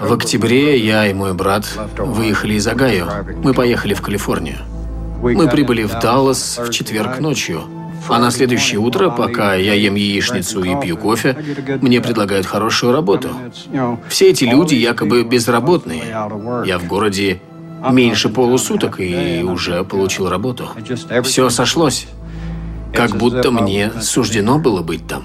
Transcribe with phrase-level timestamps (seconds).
[0.00, 1.66] В октябре я и мой брат
[1.98, 3.06] выехали из Огайо.
[3.42, 4.58] Мы поехали в Калифорнию.
[5.20, 7.62] Мы прибыли в Даллас в четверг ночью.
[8.08, 11.36] А на следующее утро, пока я ем яичницу и пью кофе,
[11.82, 13.28] мне предлагают хорошую работу.
[14.08, 16.04] Все эти люди якобы безработные.
[16.64, 17.42] Я в городе
[17.90, 20.70] меньше полусуток и уже получил работу.
[21.24, 22.06] Все сошлось.
[22.94, 25.24] Как будто мне суждено было быть там.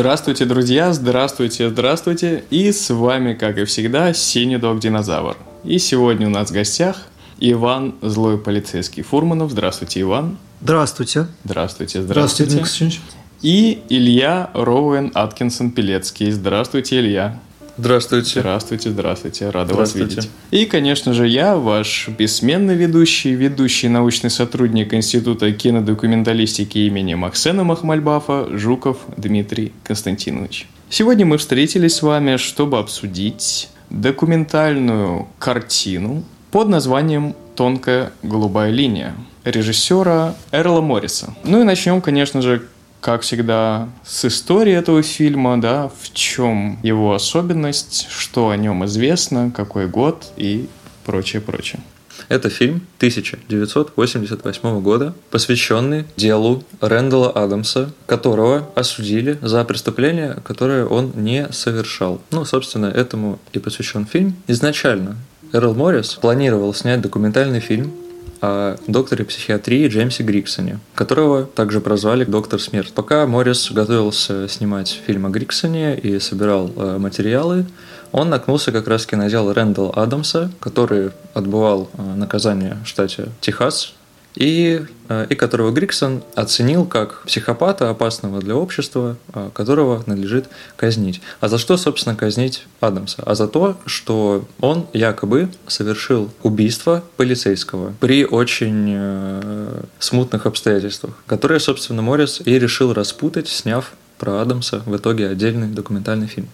[0.00, 0.94] Здравствуйте, друзья!
[0.94, 2.44] Здравствуйте, здравствуйте!
[2.48, 5.36] И с вами, как и всегда, Синий Дог Динозавр.
[5.62, 7.02] И сегодня у нас в гостях
[7.38, 9.50] Иван, злой полицейский Фурманов.
[9.50, 10.38] Здравствуйте, Иван.
[10.62, 11.26] Здравствуйте.
[11.44, 12.50] Здравствуйте, здравствуйте.
[12.50, 12.98] Здравствуйте,
[13.42, 16.30] И Илья Роуэн Аткинсон Пелецкий.
[16.30, 17.38] Здравствуйте, Илья.
[17.80, 18.40] Здравствуйте.
[18.40, 19.48] Здравствуйте, здравствуйте.
[19.48, 20.28] Рада вас видеть.
[20.50, 28.48] И, конечно же, я, ваш бессменный ведущий, ведущий научный сотрудник Института кинодокументалистики имени Максена Махмальбафа,
[28.50, 30.68] Жуков Дмитрий Константинович.
[30.90, 40.34] Сегодня мы встретились с вами, чтобы обсудить документальную картину под названием «Тонкая голубая линия» режиссера
[40.52, 41.34] Эрла Морриса.
[41.44, 42.62] Ну и начнем, конечно же,
[43.00, 49.50] как всегда, с истории этого фильма, да, в чем его особенность, что о нем известно,
[49.50, 50.68] какой год и
[51.04, 51.80] прочее, прочее.
[52.28, 61.48] Это фильм 1988 года, посвященный делу Рэндала Адамса, которого осудили за преступление, которое он не
[61.50, 62.20] совершал.
[62.30, 64.36] Ну, собственно, этому и посвящен фильм.
[64.46, 65.16] Изначально
[65.52, 67.92] Эрл Моррис планировал снять документальный фильм
[68.40, 72.92] о докторе психиатрии Джеймсе Гриксоне, которого также прозвали «Доктор Смерть».
[72.92, 77.66] Пока Моррис готовился снимать фильм о Гриксоне и собирал э, материалы,
[78.12, 83.94] он наткнулся как раз на дело Рэндалла Адамса, который отбывал э, наказание в штате Техас
[84.34, 91.20] и, э, и которого Гриксон оценил как психопата, опасного для общества, э, которого надлежит казнить.
[91.40, 93.22] А за что, собственно, казнить Адамса?
[93.24, 101.60] А за то, что он якобы совершил убийство полицейского при очень э, смутных обстоятельствах, которые,
[101.60, 106.48] собственно, Моррис и решил распутать, сняв про Адамса в итоге отдельный документальный фильм.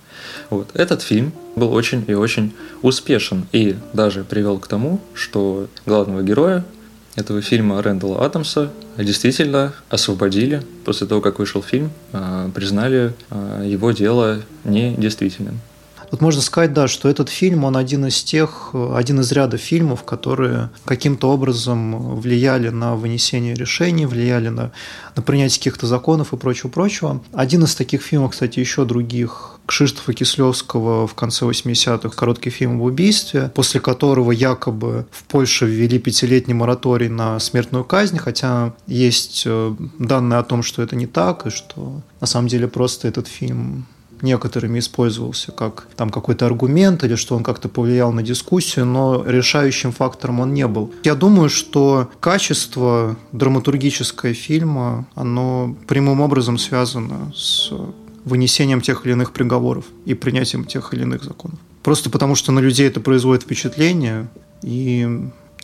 [0.51, 0.71] Вот.
[0.75, 6.65] Этот фильм был очень и очень успешен и даже привел к тому, что главного героя
[7.17, 13.91] этого фильма Рэндала Адамса действительно освободили после того, как вышел фильм, а, признали а, его
[13.91, 15.61] дело недействительным.
[16.11, 20.05] Тут можно сказать, да, что этот фильм, он один из тех, один из ряда фильмов,
[20.05, 24.71] которые каким-то образом влияли на вынесение решений, влияли на,
[25.17, 27.21] на принятие каких-то законов и прочего-прочего.
[27.33, 32.83] Один из таких фильмов, кстати, еще других Кшиштофа Кислевского в конце 80-х короткий фильм об
[32.83, 39.75] убийстве, после которого якобы в Польше ввели пятилетний мораторий на смертную казнь, хотя есть э,
[39.99, 43.87] данные о том, что это не так, и что на самом деле просто этот фильм
[44.23, 49.93] некоторыми использовался как там какой-то аргумент или что он как-то повлиял на дискуссию, но решающим
[49.93, 50.93] фактором он не был.
[51.05, 57.73] Я думаю, что качество драматургическое фильма, оно прямым образом связано с
[58.27, 61.59] вынесением тех или иных приговоров и принятием тех или иных законов.
[61.83, 64.27] Просто потому, что на людей это производит впечатление,
[64.63, 65.09] и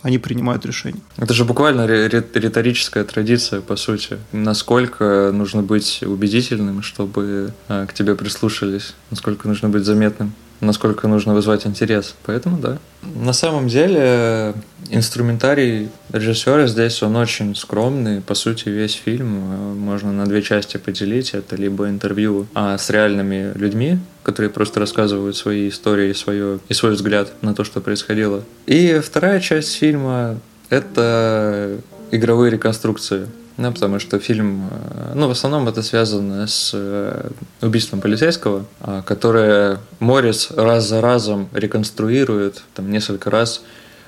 [0.03, 1.01] они принимают решения.
[1.17, 4.19] Это же буквально риторическая традиция, по сути.
[4.31, 11.35] Насколько нужно быть убедительным, чтобы э, к тебе прислушались, насколько нужно быть заметным насколько нужно
[11.35, 12.15] вызвать интерес.
[12.25, 12.79] Поэтому да.
[13.03, 14.55] На самом деле
[14.91, 18.21] инструментарий режиссера здесь он очень скромный.
[18.21, 21.35] По сути, весь фильм э, можно на две части поделить.
[21.35, 26.75] Это либо интервью а, с реальными людьми, которые просто рассказывают свои истории и, свое, и
[26.75, 28.45] свой взгляд на то, что происходило.
[28.67, 30.39] И вторая часть фильма—
[30.71, 31.79] это
[32.13, 37.31] игровые реконструкции ну, потому что фильм, э, ну, в основном это связано с э,
[37.61, 43.63] убийством полицейского, а, которое Моррис раз за разом реконструирует, там, несколько раз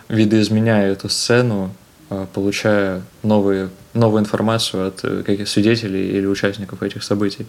[0.09, 1.75] видоизменяя эту сцену,
[2.09, 7.47] а, получая новые, новую информацию от э, каких свидетелей или участников этих событий.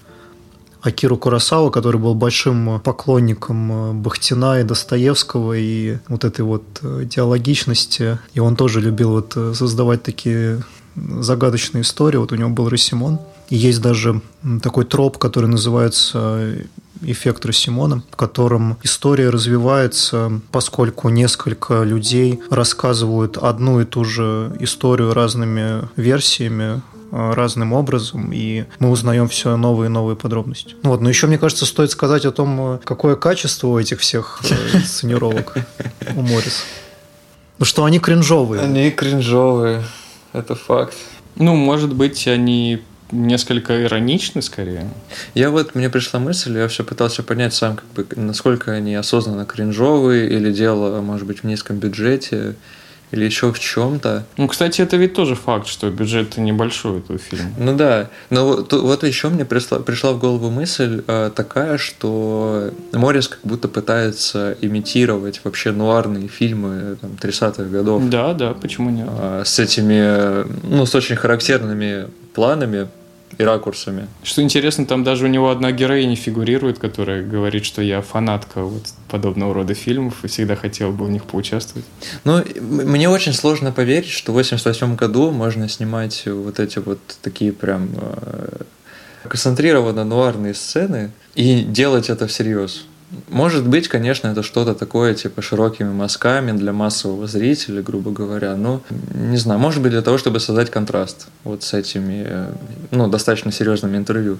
[0.82, 8.20] Акиру Курасава, который был большим поклонником Бахтина и Достоевского и вот этой вот диалогичности.
[8.36, 10.62] И он тоже любил вот создавать такие
[10.96, 12.20] загадочная история.
[12.20, 13.20] Вот у него был Рассимон.
[13.50, 14.22] Есть даже
[14.64, 16.56] такой троп, который называется
[17.02, 25.14] эффект Рассимона, в котором история развивается, поскольку несколько людей рассказывают одну и ту же историю
[25.14, 26.82] разными версиями,
[27.12, 30.76] разным образом, и мы узнаем все новые и новые подробности.
[30.84, 34.42] Ну вот, но еще, мне кажется, стоит сказать о том, какое качество у этих всех
[34.50, 35.56] э, сценировок
[36.16, 36.64] у Морриса.
[37.58, 38.62] Ну что они кринжовые.
[38.64, 39.84] Они кринжовые.
[40.36, 40.94] Это факт.
[41.36, 44.90] Ну, может быть, они несколько ироничны скорее.
[45.34, 49.46] Я вот, мне пришла мысль, я все пытался понять сам, как бы, насколько они осознанно
[49.46, 52.56] кринжовые, или дело, может быть, в низком бюджете,
[53.12, 54.26] или еще в чем-то.
[54.38, 57.50] Ну, кстати, это ведь тоже факт, что бюджет небольшой этого фильма.
[57.58, 62.72] Ну да, но вот, вот еще мне пришла, пришла в голову мысль э, такая, что
[62.94, 68.10] Моррис как будто пытается имитировать вообще нуарные фильмы там, 30-х годов.
[68.10, 69.08] Да, да, почему нет?
[69.10, 72.88] Э, с этими, ну, с очень характерными планами,
[73.38, 74.08] и ракурсами.
[74.24, 78.84] Что интересно, там даже у него одна героиня фигурирует, которая говорит, что я фанатка вот
[79.10, 81.86] подобного рода фильмов и всегда хотел бы в них поучаствовать.
[82.24, 87.52] Ну, мне очень сложно поверить, что в 88 году можно снимать вот эти вот такие
[87.52, 88.64] прям э,
[89.28, 92.86] концентрированно нуарные сцены и делать это всерьез.
[93.30, 98.56] Может быть, конечно, это что-то такое, типа, широкими мазками для массового зрителя, грубо говоря.
[98.56, 98.82] Но,
[99.14, 102.48] не знаю, может быть, для того, чтобы создать контраст вот с этими,
[102.92, 104.38] ну, достаточно серьезными интервью.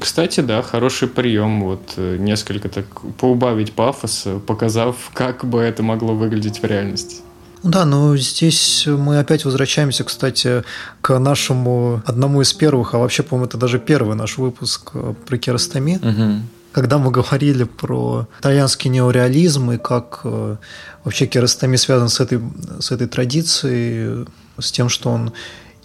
[0.00, 2.84] Кстати, да, хороший прием, вот э, несколько так
[3.18, 7.22] поубавить пафоса, показав, как бы это могло выглядеть в реальности.
[7.62, 10.62] Да, но здесь мы опять возвращаемся, кстати,
[11.00, 15.38] к нашему одному из первых, а вообще, по-моему, это даже первый наш выпуск э, про
[15.38, 15.98] керастами.
[16.02, 16.42] Угу
[16.78, 20.56] когда мы говорили про итальянский неореализм и как э,
[21.02, 22.40] вообще Керастами связан с этой,
[22.78, 24.26] с этой традицией,
[24.60, 25.32] с тем, что он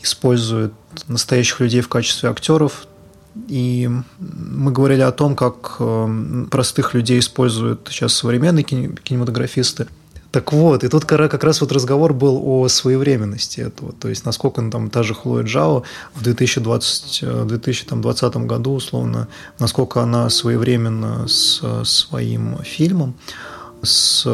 [0.03, 0.71] использует
[1.07, 2.85] настоящих людей в качестве актеров,
[3.47, 9.87] и мы говорили о том, как э, простых людей используют сейчас современные кинематографисты.
[10.33, 14.67] Так вот, и тут как раз вот разговор был о своевременности этого, то есть насколько
[14.71, 15.83] там та же Хлоя Джао
[16.15, 19.27] в 2020, 2020 э, году, условно,
[19.59, 23.13] насколько она своевременно с своим фильмом,
[23.83, 24.25] с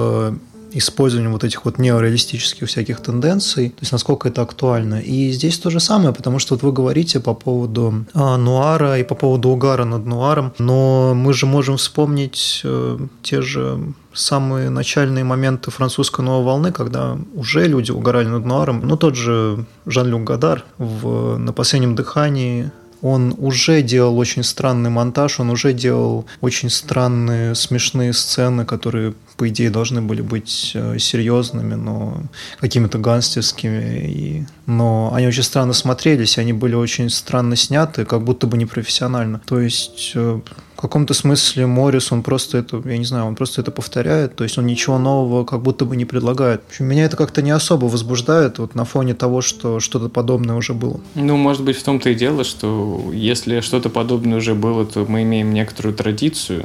[0.72, 5.02] использованием вот этих вот неореалистических всяких тенденций, то есть насколько это актуально.
[5.02, 9.04] И здесь то же самое, потому что вот вы говорите по поводу а, нуара и
[9.04, 15.24] по поводу угара над нуаром, но мы же можем вспомнить э, те же самые начальные
[15.24, 18.82] моменты французской новой волны, когда уже люди угорали над нуаром.
[18.84, 22.72] Ну, тот же Жан-Люк Гадар в «На последнем дыхании»
[23.02, 29.48] он уже делал очень странный монтаж, он уже делал очень странные смешные сцены, которые по
[29.48, 32.24] идее, должны были быть э, серьезными, но
[32.60, 34.06] какими-то гангстерскими.
[34.06, 34.46] И...
[34.66, 39.40] Но они очень странно смотрелись, они были очень странно сняты, как будто бы непрофессионально.
[39.46, 40.42] То есть э,
[40.80, 44.46] в каком-то смысле Моррис, он просто это, я не знаю, он просто это повторяет, то
[44.46, 46.62] есть он ничего нового как будто бы не предлагает.
[46.62, 50.56] В общем, меня это как-то не особо возбуждает вот на фоне того, что что-то подобное
[50.56, 51.02] уже было.
[51.16, 55.24] Ну, может быть, в том-то и дело, что если что-то подобное уже было, то мы
[55.24, 56.64] имеем некоторую традицию,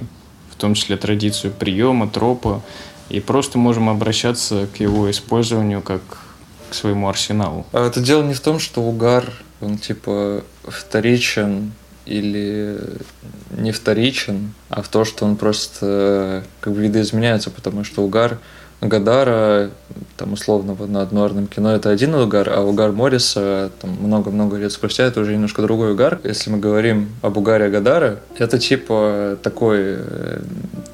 [0.48, 2.62] в том числе традицию приема, тропа,
[3.08, 6.02] и просто можем обращаться к его использованию как
[6.70, 7.66] к своему арсеналу.
[7.72, 9.24] А это дело не в том, что угар,
[9.60, 11.72] он типа вторичен
[12.06, 12.78] или
[13.56, 18.38] не вторичен, а в том, что он просто как бы видоизменяется, потому что угар
[18.80, 19.70] Гадара,
[20.16, 25.04] там условно в одноорном кино это один угар, а угар Морриса там много-много лет спустя
[25.04, 26.20] это уже немножко другой угар.
[26.24, 30.42] Если мы говорим об угаре Гадара, это типа такой э,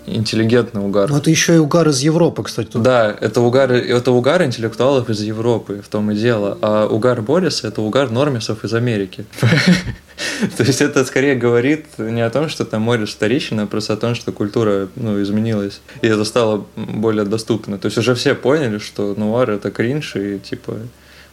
[0.07, 1.11] интеллигентный угар.
[1.11, 2.69] Но это еще и угар из Европы, кстати.
[2.69, 2.83] Тут.
[2.83, 6.59] Да, это угар, это угар интеллектуалов из Европы, в том и дело.
[6.63, 9.25] А угар Морриса это угар нормисов из Америки.
[10.57, 13.97] То есть это скорее говорит не о том, что там море вторично, а просто о
[13.97, 15.81] том, что культура ну, изменилась.
[16.03, 17.79] И это стало более доступно.
[17.79, 20.79] То есть уже все поняли, что нуар это кринж и типа,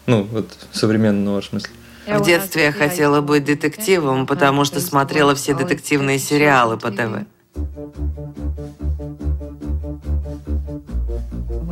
[0.05, 1.69] ну, вот современный нуар в смысле.
[2.07, 7.25] В детстве я хотела быть детективом, потому что смотрела все детективные сериалы по ТВ.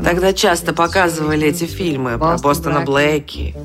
[0.03, 3.55] Тогда часто показывали эти фильмы про Бостона Блэки.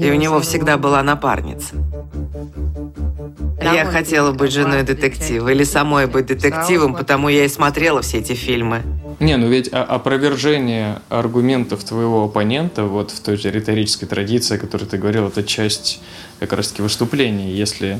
[0.00, 1.74] И у него всегда была напарница.
[3.60, 8.32] Я хотела быть женой детектива или самой быть детективом, потому я и смотрела все эти
[8.32, 8.82] фильмы.
[9.20, 14.84] Не, ну ведь опровержение аргументов твоего оппонента вот в той же риторической традиции, о которой
[14.84, 16.00] ты говорил, это часть
[16.38, 17.52] как раз-таки выступления.
[17.52, 17.98] Если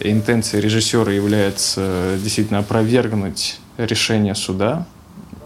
[0.00, 4.86] интенция режиссера является действительно опровергнуть решение суда,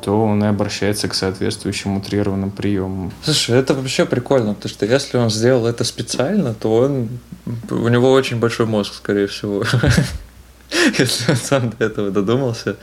[0.03, 3.13] то он и обращается к соответствующим утрированным приемам.
[3.23, 7.09] Слушай, это вообще прикольно, потому что если он сделал это специально, то он
[7.71, 9.65] у него очень большой мозг, скорее всего.
[10.99, 12.77] Если он сам до этого додумался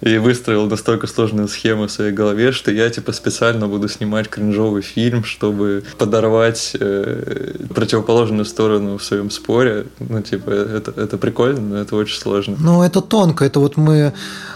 [0.00, 4.82] и выстроил настолько сложную схему в своей голове, что я типа специально буду снимать кринжовый
[4.82, 9.86] фильм, чтобы подорвать э, противоположную сторону в своем споре.
[9.98, 12.56] Ну, типа, это, это прикольно, но это очень сложно.
[12.58, 13.44] Ну, это тонко.
[13.44, 14.12] Это вот мы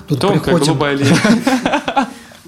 [0.09, 0.79] тут Тонко, приходим...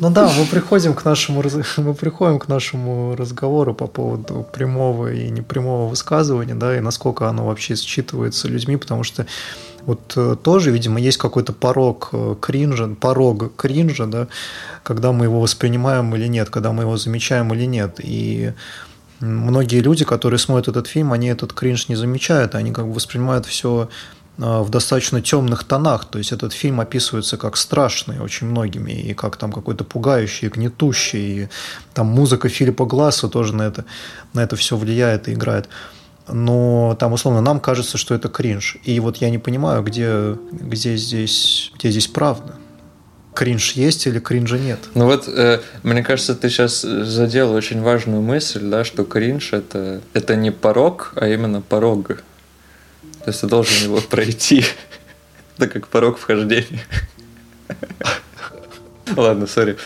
[0.02, 1.44] Ну да, мы приходим к нашему
[1.76, 7.46] мы приходим к нашему разговору по поводу прямого и непрямого высказывания, да, и насколько оно
[7.46, 9.26] вообще считывается людьми, потому что
[9.86, 14.26] вот э, тоже, видимо, есть какой-то порог э, кринжа, порог кринжа, да,
[14.82, 18.00] когда мы его воспринимаем или нет, когда мы его замечаем или нет.
[18.02, 18.54] И
[19.20, 23.46] многие люди, которые смотрят этот фильм, они этот кринж не замечают, они как бы воспринимают
[23.46, 23.88] все
[24.38, 26.06] в достаточно темных тонах.
[26.06, 31.44] То есть этот фильм описывается как страшный очень многими, и как там какой-то пугающий, гнетущий,
[31.44, 31.48] и
[31.94, 33.84] там музыка Филиппа Гласса тоже на это,
[34.32, 35.68] на это все влияет и играет
[36.28, 38.76] но там, условно, нам кажется, что это кринж.
[38.84, 42.56] И вот я не понимаю, где, где, здесь, где здесь правда.
[43.34, 44.78] Кринж есть или кринжа нет?
[44.94, 50.02] Ну вот, э, мне кажется, ты сейчас задел очень важную мысль, да, что кринж это,
[50.12, 52.22] это не порог, а именно порог.
[53.24, 54.64] То есть ты должен его пройти.
[55.56, 56.82] Это как порог вхождения.
[59.16, 59.76] Ладно, сори.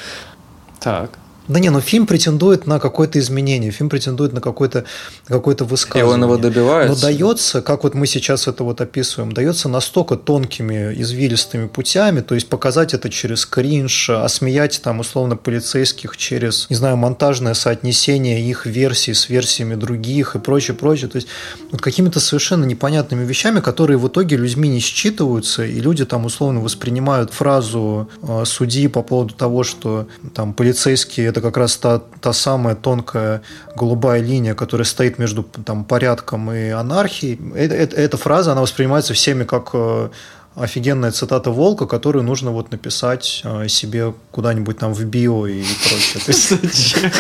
[0.81, 1.11] Так.
[1.49, 4.85] Да не, ну фильм претендует на какое-то изменение, фильм претендует на какое-то
[5.27, 6.11] какое высказывание.
[6.11, 6.95] И он его добивается.
[6.95, 12.35] Но дается, как вот мы сейчас это вот описываем, дается настолько тонкими, извилистыми путями, то
[12.35, 18.67] есть показать это через кринж, осмеять там условно полицейских через, не знаю, монтажное соотнесение их
[18.67, 21.09] версий с версиями других и прочее, прочее.
[21.09, 21.29] То есть
[21.71, 26.61] вот какими-то совершенно непонятными вещами, которые в итоге людьми не считываются, и люди там условно
[26.61, 32.33] воспринимают фразу э, судьи по поводу того, что там полицейские это как раз та, та
[32.33, 33.43] самая тонкая
[33.77, 37.39] голубая линия, которая стоит между там, порядком и анархией.
[37.55, 40.09] Эта, эта, эта фраза, она воспринимается всеми как э,
[40.57, 47.11] офигенная цитата Волка, которую нужно вот написать э, себе куда-нибудь там в био и прочее.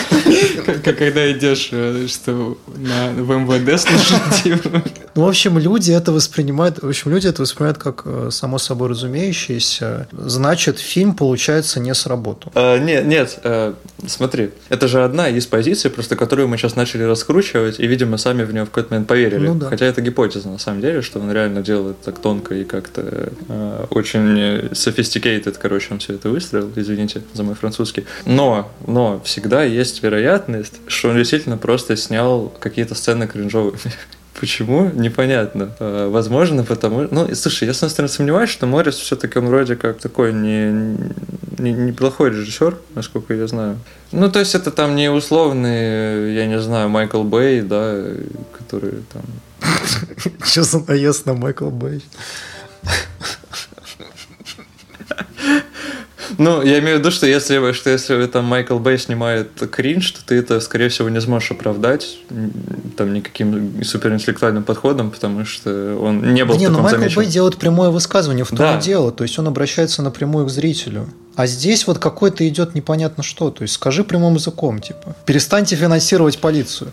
[0.82, 4.62] Как когда идешь, э, что в МВД слушать
[5.14, 8.88] Ну, в общем, люди это воспринимают, в общем, люди это воспринимают как э, само собой
[8.88, 10.08] разумеющееся.
[10.12, 12.52] Значит, фильм, получается, не сработал.
[12.54, 13.38] Нет, нет,
[14.06, 18.44] смотри, это же одна из позиций, просто которую мы сейчас начали раскручивать, и, видимо, сами
[18.44, 19.48] в нее в какой-то момент поверили.
[19.48, 23.25] Ну Хотя это гипотеза, на самом деле, что он реально делает так тонко и как-то
[23.90, 28.06] очень sophisticated, короче, он все это выстроил, извините за мой французский.
[28.24, 33.74] Но, но всегда есть вероятность, что он действительно просто снял какие-то сцены кринжовые.
[34.38, 34.90] Почему?
[34.92, 35.70] Непонятно.
[35.78, 37.06] Э, возможно, потому...
[37.10, 40.98] Ну, слушай, я, с одной стороны, сомневаюсь, что Моррис все-таки он вроде как такой не,
[41.58, 43.78] не, неплохой режиссер, насколько я знаю.
[44.12, 47.96] Ну, то есть это там не условный, я не знаю, Майкл Бэй, да,
[48.58, 49.22] который там...
[50.44, 52.02] Что за наезд на Майкл Бэй?
[56.38, 60.24] Ну, я имею в виду, что если, что если там Майкл Бэй снимает кринж, то
[60.24, 62.18] ты это, скорее всего, не сможешь оправдать
[62.96, 67.16] там никаким суперинтеллектуальным подходом, потому что он не был да не, ну Майкл замечен.
[67.16, 68.78] Бэй делает прямое высказывание, в том да.
[68.78, 69.12] и дело.
[69.12, 71.08] То есть он обращается напрямую к зрителю.
[71.36, 73.50] А здесь вот какой-то идет непонятно что.
[73.50, 76.92] То есть скажи прямым языком, типа, перестаньте финансировать полицию.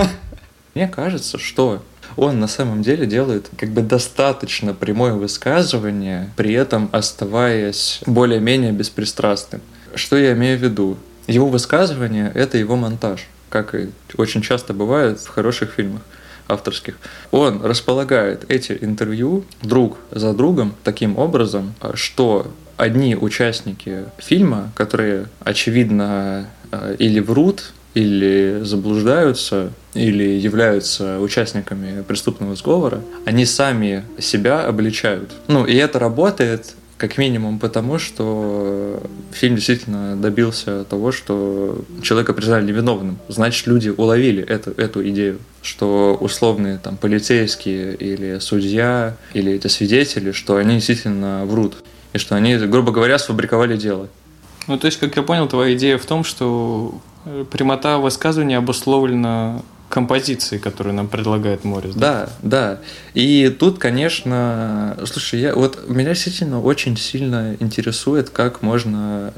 [0.74, 1.82] Мне кажется, что
[2.16, 9.60] он на самом деле делает как бы достаточно прямое высказывание, при этом оставаясь более-менее беспристрастным.
[9.94, 10.96] Что я имею в виду?
[11.26, 16.02] Его высказывание— это его монтаж, как и очень часто бывает в хороших фильмах
[16.48, 16.96] авторских.
[17.30, 26.48] Он располагает эти интервью друг за другом таким образом, что одни участники фильма, которые, очевидно,
[26.72, 35.32] э, или врут, или заблуждаются, или являются участниками преступного сговора, они сами себя обличают.
[35.48, 42.64] Ну, и это работает как минимум потому, что фильм действительно добился того, что человека признали
[42.64, 43.18] невиновным.
[43.28, 50.32] Значит, люди уловили эту, эту идею, что условные там полицейские или судья, или эти свидетели,
[50.32, 51.74] что они действительно врут.
[52.12, 54.08] И что они, грубо говоря, сфабриковали дело.
[54.68, 57.00] Ну, то есть, как я понял, твоя идея в том, что
[57.50, 59.62] прямота высказывания обусловлена
[59.94, 61.94] композицией, которую нам предлагает Морис.
[61.94, 62.80] Да, да.
[63.14, 69.32] И тут, конечно, слушай, я вот меня действительно очень сильно интересует, как можно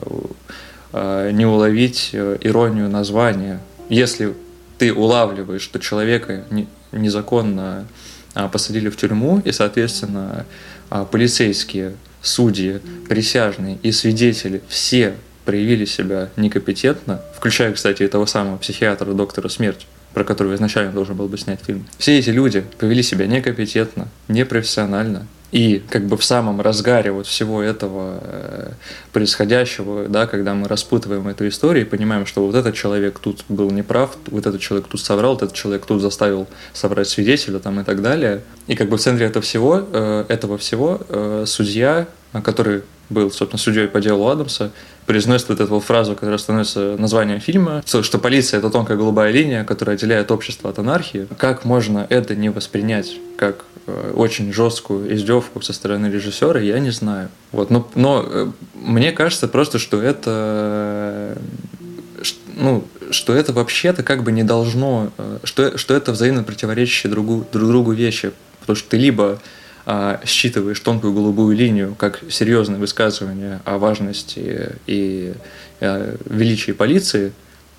[0.94, 3.60] э, не уловить э, иронию названия,
[3.90, 4.32] если
[4.78, 6.44] ты улавливаешь, что человека
[6.90, 7.86] незаконно
[8.34, 10.46] а, посадили в тюрьму, и, соответственно,
[10.88, 18.56] а, полицейские, судьи, присяжные и свидетели все проявили себя некомпетентно, включая, кстати, и того самого
[18.56, 19.86] психиатра, доктора смерть,
[20.16, 21.85] про которого изначально должен был бы снять фильм.
[21.99, 27.61] Все эти люди повели себя некомпетентно, непрофессионально, и как бы в самом разгаре вот всего
[27.61, 28.70] этого э,
[29.12, 33.70] происходящего, да, когда мы распутываем эту историю и понимаем, что вот этот человек тут был
[33.70, 37.85] неправ, вот этот человек тут соврал, вот этот человек тут заставил собрать свидетеля там и
[37.85, 38.40] так далее.
[38.68, 42.08] И как бы в центре этого всего, э, этого всего э, судья,
[42.42, 44.70] который был, собственно, судьей по делу Адамса,
[45.06, 49.64] произносит вот эту вот фразу, которая становится названием фильма, что полиция– это тонкая голубая линия,
[49.64, 51.28] которая отделяет общество от анархии.
[51.38, 56.90] Как можно это не воспринять как э, очень жесткую издевку со стороны режиссера, я не
[56.90, 57.28] знаю.
[57.52, 61.36] Вот, но, но э, мне кажется просто, что это
[62.56, 67.46] ну, что это вообще-то как бы не должно, э, что, что это взаимно противоречащие другу,
[67.52, 68.32] друг другу вещи.
[68.60, 69.38] Потому что ты либо
[70.25, 75.33] считываешь тонкую голубую линию как серьезное высказывание о важности и
[75.81, 77.33] а, величии полиции,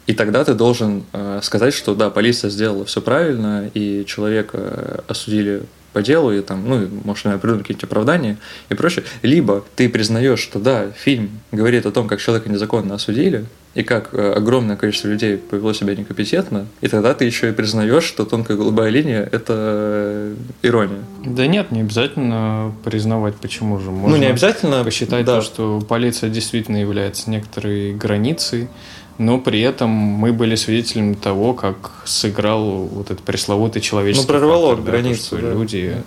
[0.05, 5.63] и тогда ты должен а, сказать, что да, полиция сделала все правильно, и человека осудили
[5.97, 8.37] по делу, и там, ну, может, наверное, придумать какие-нибудь оправдания
[8.69, 9.03] и прочее.
[9.23, 14.13] Либо ты признаешь, что да, фильм говорит о том, как человека незаконно осудили, и как
[14.13, 18.57] э, огромное количество людей повело себя некомпетентно, и тогда ты еще и признаешь, что тонкая
[18.57, 20.99] голубая линия– это э, ирония.
[21.25, 23.89] Да нет, не обязательно признавать, почему же.
[23.89, 24.83] Можно ну, не обязательно.
[24.83, 25.37] Посчитать да.
[25.37, 28.67] то, что полиция действительно является некоторой границей,
[29.17, 34.75] но при этом мы были свидетелями того, как сыграл вот этот пресловутый человеческий Ну, прорвало
[34.75, 35.53] фактор, границу, да, да.
[35.53, 35.95] люди...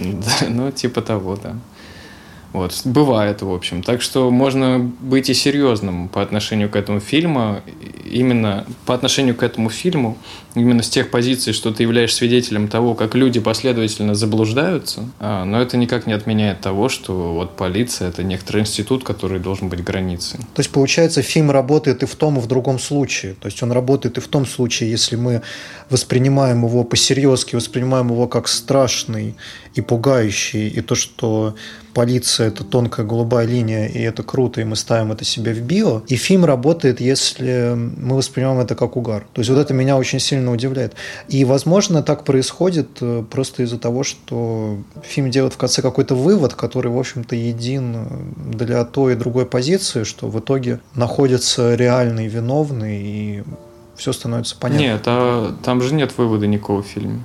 [0.48, 1.56] Ну, типа того, да.
[2.52, 3.82] Вот, бывает, в общем.
[3.82, 7.60] Так что можно быть и серьезным по отношению к этому фильму,
[8.04, 10.18] именно по отношению к этому фильму,
[10.56, 15.60] именно с тех позиций, что ты являешься свидетелем того, как люди последовательно заблуждаются, а, но
[15.60, 20.40] это никак не отменяет того, что вот полиция– это некоторый институт, который должен быть границей.
[20.54, 23.34] То есть, получается, фильм работает и в том, и в другом случае.
[23.34, 25.42] То есть, он работает и в том случае, если мы
[25.88, 29.36] воспринимаем его по-серьезки, воспринимаем его как страшный
[29.74, 31.54] и пугающий, и то, что
[31.92, 36.02] полиция– это тонкая голубая линия, и это круто, и мы ставим это себе в био.
[36.08, 39.26] И фильм работает, если мы воспринимаем это как угар.
[39.32, 40.94] То есть вот это меня очень сильно удивляет.
[41.28, 46.54] И, возможно, так происходит э, просто из-за того, что фильм делает в конце какой-то вывод,
[46.54, 48.06] который, в общем-то, един
[48.36, 53.42] для той и другой позиции, что в итоге находится реальный виновный, и
[53.96, 54.82] все становится понятно.
[54.82, 57.22] Нет, а там же нет вывода никакого в фильме.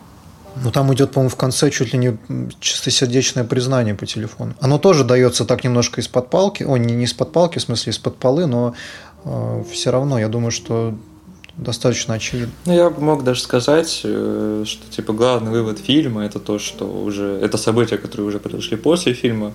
[0.64, 2.18] Ну, там идет, по-моему, в конце чуть ли не
[2.60, 4.54] чистосердечное признание по телефону.
[4.60, 6.64] Оно тоже дается так немножко из-под палки.
[6.64, 8.74] О, не, не из-под палки, в смысле из-под полы, но
[9.26, 10.96] э, все равно, я думаю, что
[11.58, 12.54] достаточно очевидно.
[12.66, 16.86] Ну, я бы мог даже сказать, э, что, типа, главный вывод фильма– это то, что
[16.86, 17.40] уже…
[17.42, 19.52] Это события, которые уже произошли после фильма.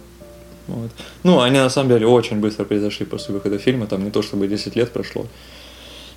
[0.67, 0.91] Вот.
[1.23, 3.87] Ну, они, на самом деле, очень быстро произошли после выхода фильма.
[3.87, 5.27] Там не то, чтобы 10 лет прошло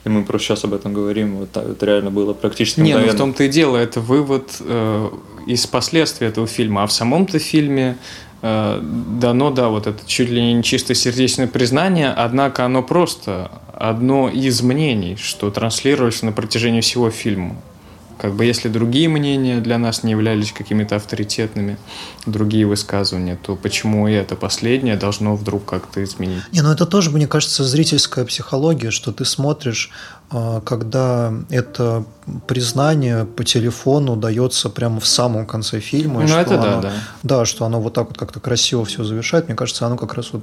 [0.06, 3.16] и мы просто сейчас об этом говорим, вот это реально было практически Не, ну в
[3.16, 5.10] том-то и дело, это вывод э,
[5.48, 7.98] из последствий этого фильма, а в самом-то фильме
[8.42, 14.30] э, дано, да, вот это чуть ли не чисто сердечное признание, однако оно просто одно
[14.30, 17.56] из мнений, что транслировалось на протяжении всего фильма.
[18.18, 21.78] Как бы если другие мнения для нас не являлись какими-то авторитетными,
[22.26, 26.44] другие высказывания, то почему и это последнее должно вдруг как-то изменить?
[26.52, 29.92] Не, ну это тоже, мне кажется, зрительская психология, что ты смотришь
[30.66, 32.06] когда это
[32.48, 36.22] признание по телефону дается прямо в самом конце фильма.
[36.22, 36.92] Ну, это оно, да, да.
[37.22, 39.48] Да, что оно вот так вот как-то красиво все завершает.
[39.48, 40.42] Мне кажется, оно как раз вот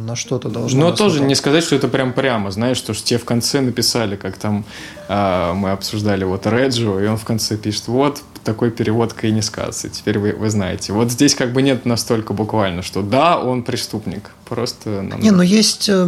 [0.00, 0.80] на что-то должно...
[0.80, 4.16] Но тоже не сказать, что это прям прямо, знаешь, что же тебе в конце написали,
[4.16, 4.64] как там
[5.08, 10.18] э, мы обсуждали вот Реджио, и он в конце пишет, вот такой перевод Кейнискасы, теперь
[10.18, 10.92] вы, вы знаете.
[10.92, 15.02] Вот здесь как бы нет настолько буквально, что да, он преступник, просто...
[15.02, 15.20] Нам...
[15.20, 16.06] Не, но есть э,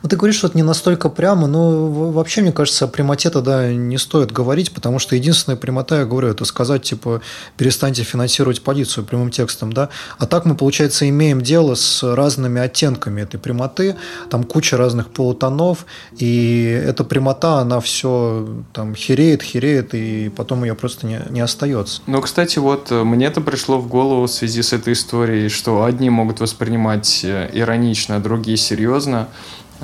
[0.00, 3.72] вот ты говоришь, что это не настолько прямо, но вообще, мне кажется, о прямоте тогда
[3.72, 7.20] не стоит говорить, потому что единственная прямота, я говорю, это сказать, типа,
[7.56, 9.88] перестаньте финансировать полицию прямым текстом, да.
[10.18, 13.96] А так мы, получается, имеем дело с разными оттенками этой прямоты,
[14.30, 20.74] там куча разных полутонов, и эта прямота, она все там хереет, хереет, и потом ее
[20.74, 22.02] просто не, не остается.
[22.06, 25.84] Ну, кстати, вот э, мне это пришло в голову в связи с этой историей, что
[25.84, 29.28] одни могут воспринимать э, иронично, а другие серьезно.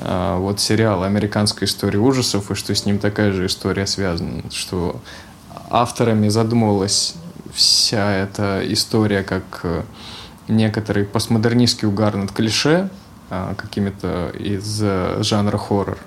[0.01, 5.01] А, вот сериал «Американская история ужасов», и что с ним такая же история связана, что
[5.69, 7.15] авторами задумывалась
[7.53, 9.83] вся эта история как э,
[10.47, 12.89] некоторый постмодернистский угар над клише,
[13.29, 15.97] а, какими-то из э, жанра хоррор.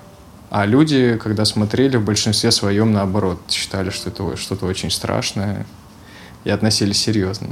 [0.49, 5.65] А люди, когда смотрели, в большинстве своем наоборот, считали, что это что-то очень страшное
[6.43, 7.49] и относились серьезно.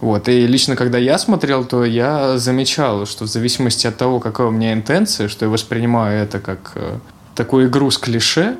[0.00, 0.28] Вот.
[0.28, 4.50] И лично, когда я смотрел, то я замечал, что в зависимости от того, какая у
[4.50, 6.98] меня интенция, что я воспринимаю это как э,
[7.34, 8.56] такую игру с клише,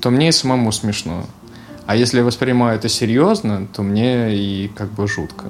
[0.00, 1.26] то мне и самому смешно.
[1.86, 5.46] А если я воспринимаю это серьезно, то мне и как бы жутко.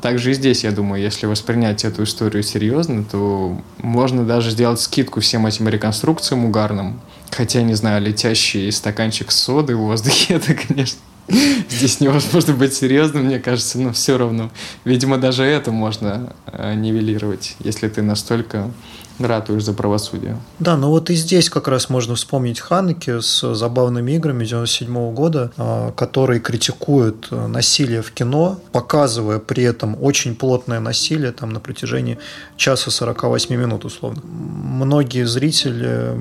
[0.00, 5.20] Также и здесь, я думаю, если воспринять эту историю серьезно, то можно даже сделать скидку
[5.20, 7.00] всем этим реконструкциям угарным.
[7.30, 10.98] Хотя, не знаю, летящий стаканчик соды в воздухе, это, конечно,
[11.68, 14.50] Здесь невозможно быть серьезным, мне кажется, но все равно.
[14.84, 18.70] Видимо, даже это можно э, нивелировать, если ты настолько
[19.18, 20.36] ратуешь за правосудие.
[20.58, 25.52] Да, ну вот и здесь как раз можно вспомнить Ханеке с забавными играми 97 года,
[25.56, 31.60] а, который критикует э, насилие в кино, показывая при этом очень плотное насилие там на
[31.60, 32.18] протяжении
[32.56, 34.20] часа 48 минут условно.
[34.22, 36.14] Многие зрители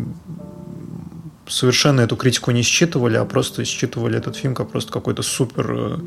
[1.47, 5.97] совершенно эту критику не считывали, а просто считывали этот фильм как просто какой-то супер э,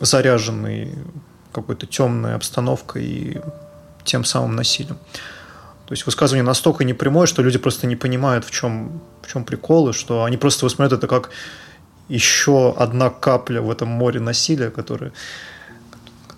[0.00, 0.90] заряженный
[1.52, 3.40] какой-то темной обстановкой и
[4.04, 4.98] тем самым насилием.
[5.86, 9.90] То есть высказывание настолько непрямое, что люди просто не понимают, в чем, в чем прикол,
[9.90, 11.30] и что они просто воспринимают это как
[12.08, 15.12] еще одна капля в этом море насилия, которое...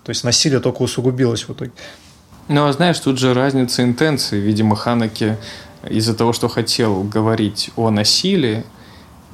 [0.03, 1.71] То есть насилие только усугубилось в итоге.
[2.47, 4.39] Ну, а знаешь, тут же разница интенции.
[4.39, 5.37] Видимо, Ханаки
[5.89, 8.63] из-за того, что хотел говорить о насилии,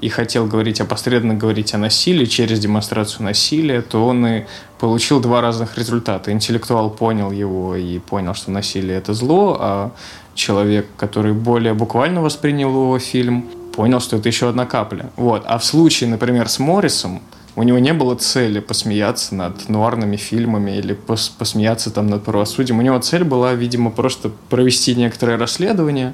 [0.03, 4.43] и хотел говорить, опосредованно говорить о насилии через демонстрацию насилия, то он и
[4.77, 6.31] получил два разных результата.
[6.31, 9.91] Интеллектуал понял его и понял, что насилие– это зло, а
[10.35, 15.09] человек, который более буквально воспринял его фильм, понял, что это еще одна капля.
[15.15, 15.43] Вот.
[15.45, 17.21] А в случае, например, с Моррисом,
[17.55, 22.79] у него не было цели посмеяться над нуарными фильмами или пос посмеяться там над правосудием.
[22.79, 26.13] У него цель была, видимо, просто провести некоторое расследование,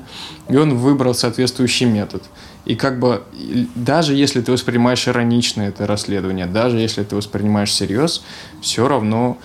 [0.50, 2.24] и он выбрал соответствующий метод.
[2.66, 3.24] И как бы
[3.76, 8.22] даже если ты воспринимаешь иронично это расследование, даже если ты воспринимаешь всерьез,
[8.62, 9.38] все равно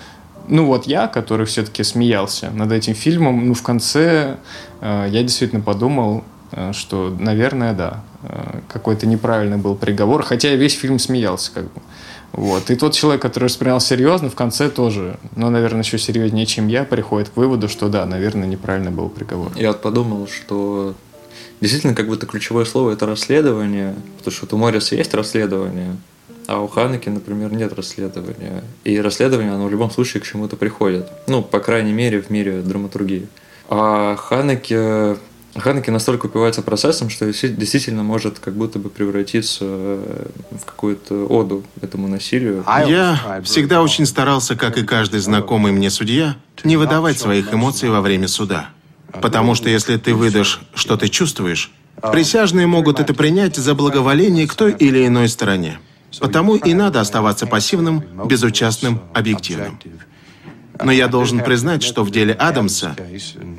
[0.47, 4.37] ну вот я, который все-таки смеялся над этим фильмом, ну в конце
[4.81, 8.44] э, я действительно подумал, э, что, наверное, да, э,
[8.75, 11.81] какой-то неправильный был приговор, хотя я весь фильм смеялся как бы.
[12.33, 12.69] Вот.
[12.69, 16.83] И тот человек, который воспринял серьезно, в конце тоже, ну, наверное, еще серьезнее, чем я,
[16.83, 19.53] приходит к выводу, что да, наверное, неправильный был приговор.
[19.55, 20.93] Я подумал, что
[21.61, 25.95] действительно, как будто ключевое слово это расследование, потому что у Морриса есть расследование,
[26.47, 28.61] а у Ханеки, например, нет расследования.
[28.83, 31.07] И расследование, оно в любом случае к чему-то приходит.
[31.27, 33.29] Ну, по крайней мере, в мире драматургии.
[33.69, 35.15] А Ханеки
[35.57, 42.07] Ханеки настолько упивается процессом, что действительно может как будто бы превратиться в какую-то оду этому
[42.07, 42.65] насилию.
[42.85, 48.01] Я всегда очень старался, как и каждый знакомый мне судья, не выдавать своих эмоций во
[48.01, 48.69] время суда.
[49.21, 51.71] Потому что если ты выдашь, что ты чувствуешь,
[52.11, 55.79] присяжные могут это принять за благоволение к той или иной стороне.
[56.19, 59.79] Потому и надо оставаться пассивным, безучастным, объективным.
[60.83, 62.95] Но я должен признать, что в деле Адамса,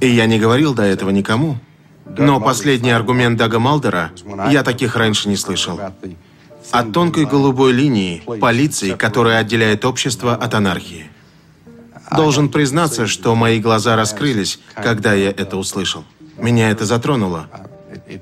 [0.00, 1.58] и я не говорил до этого никому,
[2.06, 4.12] но последний аргумент Дага Малдера
[4.50, 5.80] я таких раньше не слышал.
[6.70, 11.10] От тонкой голубой линии полиции, которая отделяет общество от анархии.
[12.14, 16.04] Должен признаться, что мои глаза раскрылись, когда я это услышал.
[16.38, 17.48] Меня это затронуло.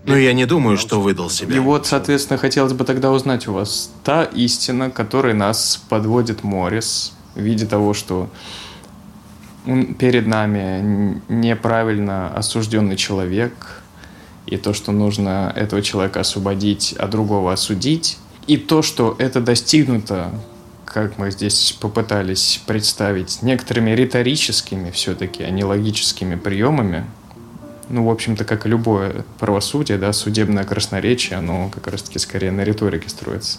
[0.06, 1.56] Но я не думаю, что выдал себя.
[1.56, 7.12] И вот, соответственно, хотелось бы тогда узнать у вас та истина, которой нас подводит Моррис
[7.34, 8.30] в виде того, что
[9.98, 13.82] перед нами неправильно осужденный человек,
[14.46, 20.30] и то, что нужно этого человека освободить, а другого осудить, и то, что это достигнуто
[20.94, 27.04] как мы здесь попытались представить, некоторыми риторическими все-таки, а не логическими приемами,
[27.88, 32.62] ну, в общем-то, как и любое правосудие, да, судебное красноречие, оно как раз-таки скорее на
[32.62, 33.58] риторике строится,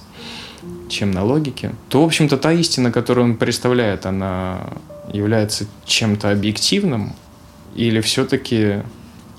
[0.88, 4.70] чем на логике, то, в общем-то, та истина, которую он представляет, она
[5.12, 7.16] является чем-то объективным,
[7.76, 8.84] или все-таки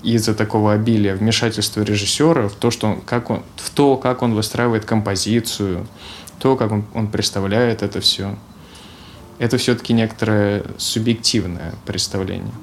[0.03, 4.33] из-за такого обилия вмешательства режиссера в то, что он, как он, в то, как он
[4.35, 5.87] выстраивает композицию,
[6.39, 8.37] то, как он, он представляет это все,
[9.39, 12.53] это все-таки некоторое субъективное представление.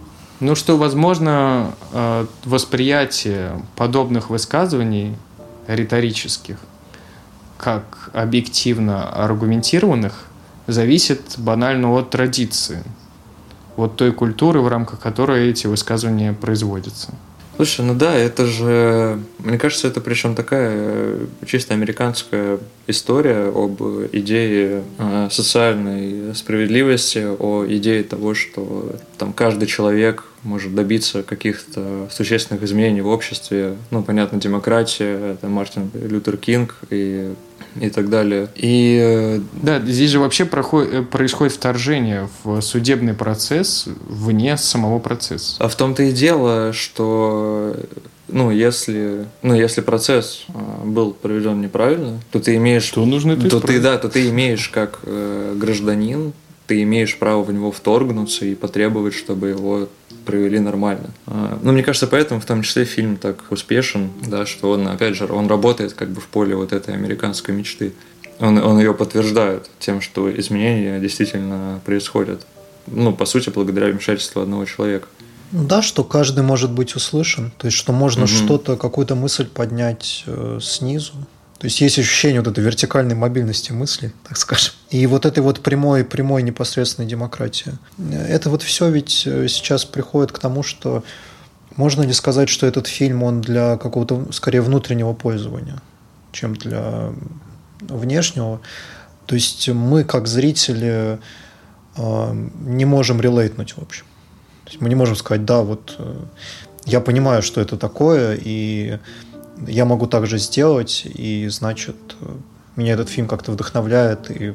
[0.41, 5.17] Ну что, возможно, э, восприятие подобных высказываний
[5.67, 6.59] риторических,
[7.57, 10.27] как объективно аргументированных,
[10.67, 12.83] зависит банально от традиции,
[13.77, 17.15] от той культуры, в рамках которой эти высказывания производятся.
[17.57, 23.81] Слушай, ну да, это же, мне кажется, это причем такая э, чисто американская история об
[24.11, 32.65] идее э, социальной справедливости, о идее того, что там каждый человек может добиться каких-то существенных
[32.65, 33.77] изменений в обществе.
[33.93, 37.35] Ну, понятно, демократия, это Мартин Лютер Кинг и
[37.81, 38.49] и так далее.
[38.55, 45.57] И э, да, здесь же вообще проходит, происходит вторжение в судебный процесс вне самого процесса.
[45.59, 47.77] А в том-то и дело, что
[48.29, 52.89] ну, если, ну, если процесс а, был проведен неправильно, то ты имеешь...
[52.91, 56.33] То нужно то ты, да, то ты имеешь как э, гражданин,
[56.67, 59.89] ты имеешь право в него вторгнуться и потребовать, чтобы его
[60.25, 61.11] провели нормально.
[61.27, 65.17] А, ну, мне кажется, поэтому в том числе фильм так успешен, да, что он, опять
[65.17, 67.93] же, он работает как бы в поле вот этой американской мечты.
[68.41, 72.47] Он, он ее подтверждает тем, что изменения действительно происходят.
[72.87, 75.07] Ну, по сути, благодаря вмешательству одного человека.
[75.53, 78.29] Ну да, что каждый может быть услышан, то есть что можно угу.
[78.29, 81.13] что-то, какую-то мысль поднять э, снизу.
[81.59, 84.75] То есть есть ощущение вот этой вертикальной мобильности мысли, так скажем.
[84.91, 87.73] И вот этой вот прямой, прямой непосредственной демократии.
[88.11, 91.05] Это вот все ведь э, сейчас приходит к тому, что
[91.77, 95.81] можно ли сказать, что этот фильм, он для какого-то, скорее, внутреннего пользования,
[96.33, 97.13] чем для
[97.81, 98.61] внешнего.
[99.27, 101.19] То есть мы, как зрители,
[101.97, 104.05] э, не можем релейтнуть, в общем.
[104.81, 106.15] Мы не можем сказать, да, вот э,
[106.85, 108.99] я понимаю, что это такое, и
[109.67, 111.97] я могу так же сделать, и значит,
[112.77, 114.55] меня этот фильм как-то вдохновляет, и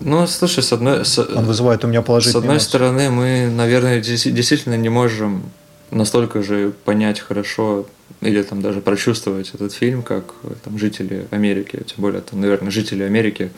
[0.00, 1.04] ну, слушай, с одной...
[1.04, 2.68] С, Он вызывает у меня положительные С одной эмоции.
[2.68, 5.42] стороны, мы, наверное, действительно не можем
[5.90, 7.86] настолько же понять хорошо
[8.20, 13.02] или там даже прочувствовать этот фильм, как там, жители Америки, тем более, там, наверное, жители
[13.02, 13.50] Америки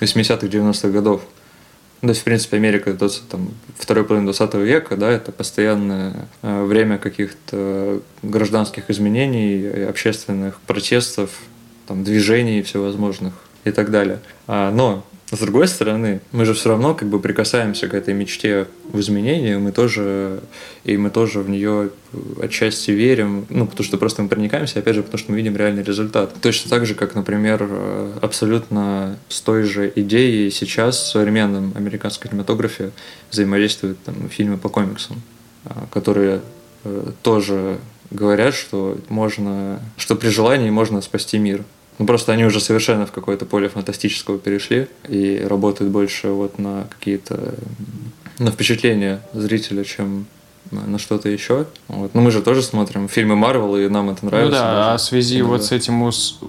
[0.00, 1.22] 80-х, 90-х годов.
[2.04, 6.28] Ну, то есть, в принципе, Америка это там, второй половины 20 века, да, это постоянное
[6.42, 11.30] э, время каких-то гражданских изменений, общественных протестов,
[11.86, 13.32] там, движений всевозможных
[13.64, 14.18] и так далее.
[14.46, 18.66] А, но с другой стороны, мы же все равно как бы прикасаемся к этой мечте
[18.92, 20.40] в изменении, мы тоже,
[20.84, 21.90] и мы тоже в нее
[22.40, 25.82] отчасти верим, ну, потому что просто мы проникаемся, опять же, потому что мы видим реальный
[25.82, 26.34] результат.
[26.40, 27.68] Точно так же, как, например,
[28.20, 32.90] абсолютно с той же идеей сейчас в современном американском кинематографе
[33.30, 35.22] взаимодействуют там, фильмы по комиксам,
[35.64, 36.42] а, которые
[36.84, 37.78] э, тоже
[38.10, 41.64] говорят, что можно, что при желании можно спасти мир.
[41.98, 46.86] Ну, просто они уже совершенно в какое-то поле фантастического перешли и работают больше вот на
[46.90, 47.54] какие-то
[48.38, 50.26] на впечатления зрителя, чем
[50.70, 51.66] на что-то еще.
[51.88, 52.14] Вот.
[52.14, 54.50] Но мы же тоже смотрим фильмы Марвел, и нам это нравится.
[54.50, 54.90] Ну да, даже.
[54.90, 55.52] а в связи иногда.
[55.52, 56.40] вот с этим ус-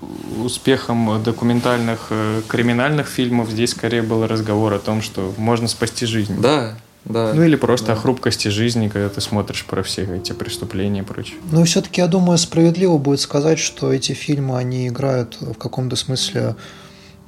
[0.44, 6.42] успехом документальных э, криминальных фильмов здесь скорее был разговор о том, что можно спасти жизнь.
[6.42, 7.34] Да, да.
[7.34, 7.94] Ну или просто да.
[7.94, 11.38] о хрупкости жизни, когда ты смотришь про все эти преступления и прочее.
[11.52, 15.96] Ну и все-таки, я думаю, справедливо будет сказать, что эти фильмы, они играют в каком-то
[15.96, 16.56] смысле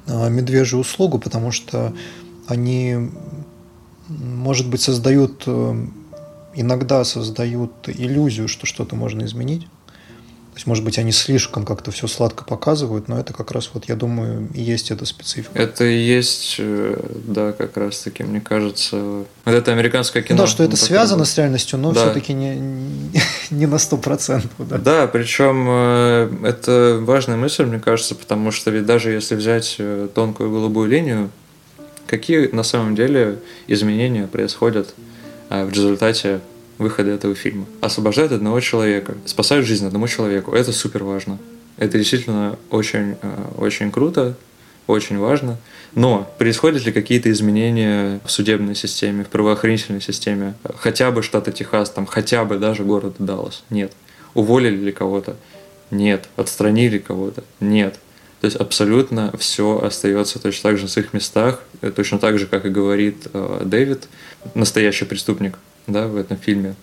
[0.06, 1.94] а, медвежью услугу, потому что
[2.48, 3.10] они,
[4.08, 5.86] может быть, создают, э,
[6.54, 9.68] иногда создают иллюзию, что что-то можно изменить
[10.58, 13.94] есть, может быть, они слишком как-то все сладко показывают, но это как раз, вот, я
[13.94, 15.56] думаю, и есть эта специфика.
[15.56, 18.96] Это и есть, э, да, как раз-таки, мне кажется,
[19.44, 20.36] вот это американское кино.
[20.36, 22.02] Ну, да, что это связано с реальностью, но да.
[22.02, 22.56] все-таки не,
[23.50, 24.50] не на сто процентов.
[24.58, 29.76] Да, да причем э, это важная мысль, мне кажется, потому что ведь даже если взять
[29.78, 31.30] э, тонкую голубую линию,
[32.08, 34.94] какие на самом деле изменения происходят
[35.50, 36.40] в результате
[36.78, 37.66] выхода этого фильма.
[37.80, 40.52] Освобождают одного человека, спасают жизнь одному человеку.
[40.52, 41.38] Это супер важно.
[41.76, 44.34] Это действительно очень, э, очень круто,
[44.86, 45.58] очень важно.
[45.94, 50.54] Но происходят ли какие-то изменения в судебной системе, в правоохранительной системе?
[50.76, 53.64] Хотя бы штата Техас, там, хотя бы даже город Даллас?
[53.70, 53.92] Нет.
[54.34, 55.36] Уволили ли кого-то?
[55.90, 56.28] Нет.
[56.36, 57.44] Отстранили кого-то?
[57.60, 57.98] Нет.
[58.40, 61.62] То есть абсолютно все остается точно так же на своих местах,
[61.96, 64.08] точно так же, как и говорит э, Дэвид,
[64.54, 65.58] настоящий преступник,
[65.88, 66.74] да, в этом фильме,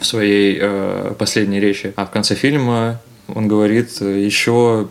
[0.00, 1.92] в своей э, последней речи.
[1.96, 4.88] А в конце фильма он говорит э, еще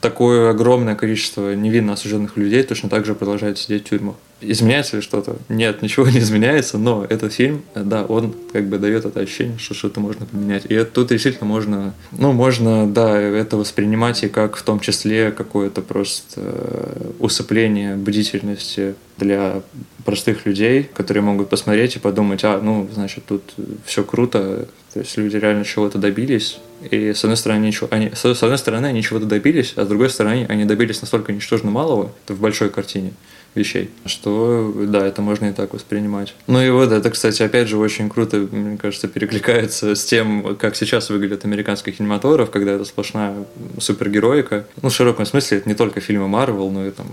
[0.00, 4.16] такое огромное количество невинно осужденных людей точно так же продолжает сидеть в тюрьмах.
[4.40, 5.36] Изменяется ли что-то?
[5.48, 9.74] Нет, ничего не изменяется, но этот фильм, да, он как бы дает это ощущение, что
[9.74, 10.66] что-то можно поменять.
[10.68, 15.30] И это, тут действительно можно, ну, можно, да, это воспринимать и как в том числе
[15.30, 19.62] какое-то просто э, усыпление бдительности для
[20.04, 23.54] простых людей, которые могут посмотреть и подумать, а, ну, значит, тут
[23.86, 26.58] все круто, то есть люди реально чего-то добились,
[26.90, 30.10] и с одной стороны, ничего, они, с одной стороны, они чего-то добились, а с другой
[30.10, 33.12] стороны, они добились настолько ничтожно малого в большой картине
[33.54, 36.34] вещей, что да, это можно и так воспринимать.
[36.46, 40.76] Ну и вот это, кстати, опять же очень круто, мне кажется, перекликается с тем, как
[40.76, 43.44] сейчас выглядит американский кинематограф, когда это сплошная
[43.78, 44.66] супергероика.
[44.82, 47.06] Ну, в широком смысле, это не только фильмы Марвел, но и там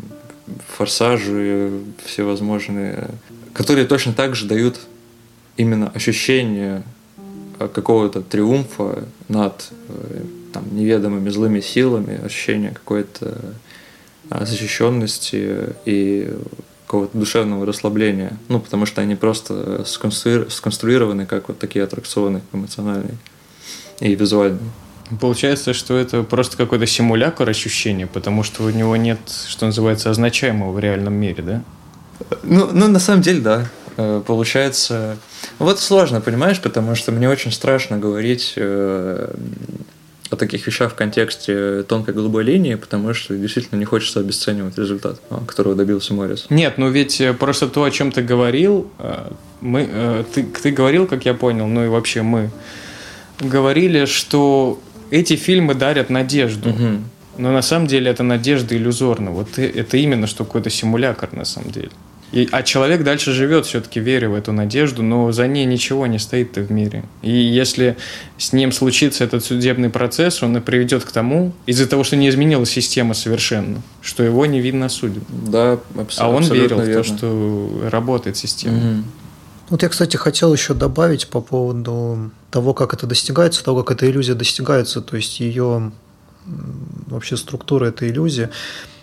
[0.75, 1.71] форсажи
[2.05, 3.09] всевозможные,
[3.53, 4.79] которые точно так же дают
[5.57, 6.83] именно ощущение
[7.59, 13.37] какого-то триумфа над э, там, неведомыми злыми силами, ощущение какой-то
[14.41, 16.33] защищенности и
[16.85, 18.37] какого-то душевного расслабления.
[18.49, 23.17] Ну, потому что они просто сконструированы как вот такие аттракционы эмоциональные
[24.01, 24.71] и визуальные.
[25.19, 30.71] Получается, что это просто какой-то симулятор ощущения, потому что у него нет, что называется, означаемого
[30.71, 31.63] в реальном мире, да?
[32.43, 33.69] Ну, ну на самом деле, да.
[33.97, 35.17] Э, получается...
[35.59, 39.33] Вот сложно, понимаешь, потому что мне очень страшно говорить э,
[40.31, 45.19] о таких вещах в контексте тонкой голубой линии, потому что действительно не хочется обесценивать результат,
[45.29, 46.45] а, которого добился Моррис.
[46.49, 50.71] Нет, ну ведь э, просто то, о чем ты говорил, э, мы, э, ты, ты
[50.71, 52.49] говорил, как я понял, ну и вообще мы
[53.41, 56.69] говорили, что эти фильмы дарят надежду.
[56.69, 56.87] Угу.
[57.37, 59.31] Но на самом деле это надежда иллюзорна.
[59.31, 61.89] Вот это именно что какой-то симулятор на самом деле.
[62.31, 66.17] И, а человек дальше живет, все-таки веря в эту надежду, но за ней ничего не
[66.17, 67.03] стоит в мире.
[67.21, 67.97] И если
[68.37, 72.29] с ним случится этот судебный процесс, он и приведет к тому, из-за того, что не
[72.29, 75.23] изменилась система совершенно, что его невинно судят.
[75.29, 76.25] Да, абсолютно.
[76.25, 76.93] А он верил верно.
[76.93, 78.77] в то, что работает система.
[78.77, 79.03] Угу.
[79.71, 84.09] Вот я, кстати, хотел еще добавить по поводу того, как это достигается, того, как эта
[84.09, 85.91] иллюзия достигается, то есть ее
[87.07, 88.49] вообще структура этой иллюзии.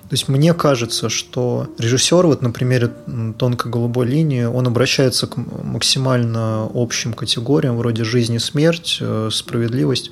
[0.09, 2.91] То есть мне кажется, что режиссер, вот на примере
[3.37, 10.11] тонкой голубой линии, он обращается к максимально общим категориям, вроде жизнь и смерть, э, справедливость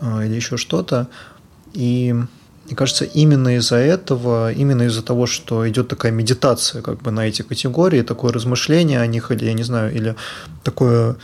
[0.00, 1.08] э, или еще что-то.
[1.74, 2.14] И
[2.66, 7.26] мне кажется, именно из-за этого, именно из-за того, что идет такая медитация как бы на
[7.26, 10.14] эти категории, такое размышление о них, или, я не знаю, или
[10.62, 11.16] такое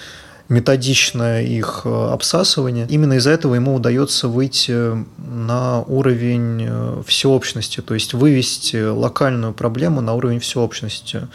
[0.48, 2.87] методичное их э, обсасывание.
[2.88, 10.00] Именно из-за этого ему удается выйти на уровень э, всеобщности, то есть вывести локальную проблему
[10.00, 11.28] на уровень всеобщности,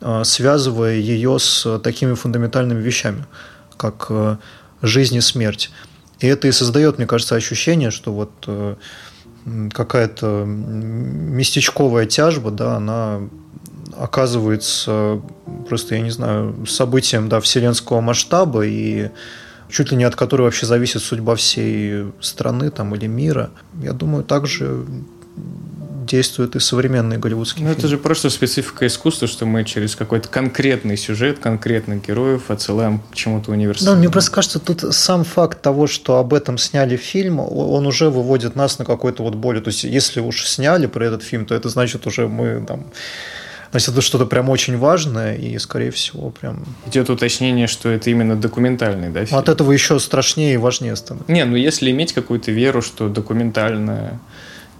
[0.00, 3.24] э, связывая ее с такими фундаментальными вещами,
[3.76, 4.10] как
[4.82, 5.70] жизнь и смерть.
[6.18, 8.76] И это и создает, мне кажется, ощущение, что вот
[9.72, 13.20] какая-то местечковая тяжба, да, она
[13.98, 15.20] оказывается
[15.68, 19.10] просто, я не знаю, событием да, вселенского масштаба и
[19.68, 23.50] чуть ли не от которой вообще зависит судьба всей страны там, или мира.
[23.82, 24.84] Я думаю, также
[26.06, 27.78] действуют и современные голливудские Ну, фильмы.
[27.80, 33.14] это же просто специфика искусства, что мы через какой-то конкретный сюжет, конкретных героев отсылаем к
[33.14, 33.96] чему-то универсальному.
[33.96, 38.08] Да, мне просто кажется, тут сам факт того, что об этом сняли фильм, он уже
[38.08, 39.62] выводит нас на какой-то вот более...
[39.62, 42.86] То есть, если уж сняли про этот фильм, то это значит уже мы там
[43.76, 46.64] Значит, это что-то прям очень важное, и, скорее всего, прям...
[46.86, 49.38] Идет уточнение, что это именно документальный, да, фильм?
[49.38, 51.30] От этого еще страшнее и важнее становится.
[51.30, 54.18] Не, ну если иметь какую-то веру, что документальное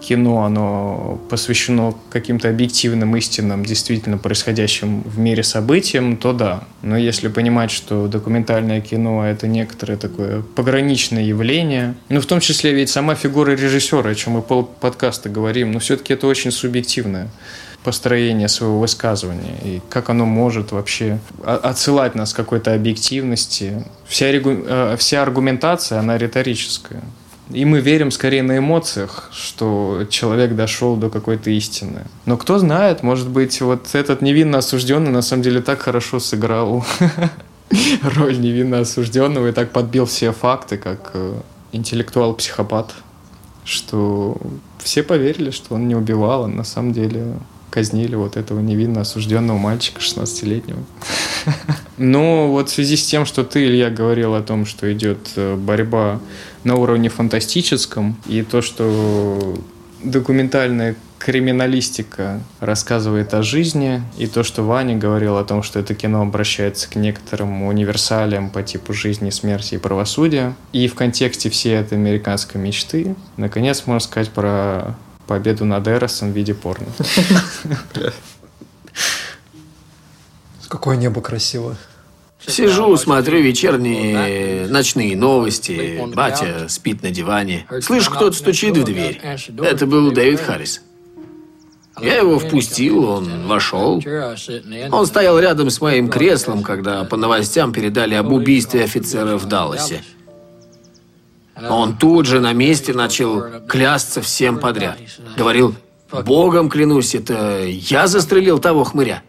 [0.01, 6.65] кино, оно посвящено каким-то объективным истинам, действительно происходящим в мире событиям, то да.
[6.81, 12.73] Но если понимать, что документальное кино— это некоторое такое пограничное явление, ну, в том числе
[12.73, 17.29] ведь сама фигура режиссера, о чем мы пол подкаста говорим, но все-таки это очень субъективное
[17.87, 23.85] построение своего высказывания и как оно может вообще отсылать нас к какой-то объективности.
[24.09, 27.01] Вся, э, вся аргументация, она риторическая.
[27.55, 32.01] И мы верим скорее на эмоциях, что человек дошел до какой-то истины.
[32.25, 36.85] Но кто знает, может быть, вот этот невинно осужденный на самом деле так хорошо сыграл
[38.17, 41.35] роль невинно осужденного и так подбил все факты, как э,
[41.71, 42.95] интеллектуал-психопат,
[43.65, 44.37] что
[44.81, 47.37] все поверили, что он не убивал, а на самом деле
[47.71, 50.79] казнили вот этого невинно осужденного мальчика 16-летнего.
[51.99, 55.57] Но вот в связи с тем, что ты, Илья, говорил о том, что идет э,
[55.57, 56.21] борьба
[56.65, 59.59] на уровне фантастическом, и то, что
[60.03, 66.23] документальная криминалистика рассказывает о жизни, и то, что Ваня говорил о том, что это кино
[66.23, 71.99] обращается к некоторым универсалиям по типу жизни, смерти и правосудия, и в контексте всей этой
[71.99, 74.95] американской мечты, наконец, можно сказать про
[75.27, 76.87] победу над Эросом в виде порно.
[80.69, 81.77] Какое небо красивое.
[82.47, 86.05] Сижу, смотрю вечерние ночные новости.
[86.15, 87.67] Батя спит на диване.
[87.83, 89.21] Слышу, кто-то стучит в дверь.
[89.63, 90.83] Это был Дэвид Харрис.
[92.01, 94.03] Я его впустил, он вошел.
[94.93, 100.03] Он стоял рядом с моим креслом, когда по новостям передали об убийстве офицера в Далласе.
[101.57, 104.99] Он тут же на месте начал клясться всем подряд.
[105.37, 105.75] Говорил,
[106.25, 109.23] богом клянусь, это я застрелил того хмыря.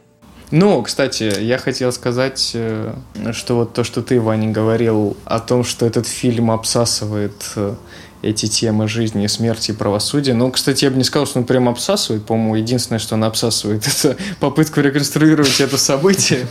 [0.50, 2.94] Ну, кстати, я хотел сказать, э,
[3.34, 7.76] что вот то, что ты, Ваня, говорил о том, что этот фильм обсасывает э,
[8.22, 10.34] эти темы жизни, смерти и правосудия.
[10.34, 12.26] Ну, кстати, я бы не сказал, что он прям обсасывает.
[12.26, 16.48] По-моему, единственное, что он обсасывает, это попытку реконструировать это событие.